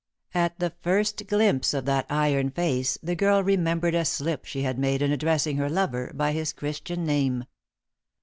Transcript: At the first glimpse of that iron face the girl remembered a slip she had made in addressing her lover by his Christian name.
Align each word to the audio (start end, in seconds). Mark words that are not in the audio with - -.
At 0.33 0.57
the 0.57 0.71
first 0.81 1.27
glimpse 1.27 1.75
of 1.75 1.85
that 1.85 2.07
iron 2.09 2.49
face 2.49 2.97
the 3.03 3.13
girl 3.15 3.43
remembered 3.43 3.93
a 3.93 4.03
slip 4.03 4.45
she 4.45 4.63
had 4.63 4.79
made 4.79 5.03
in 5.03 5.11
addressing 5.11 5.57
her 5.57 5.69
lover 5.69 6.11
by 6.15 6.31
his 6.31 6.53
Christian 6.53 7.03
name. 7.05 7.45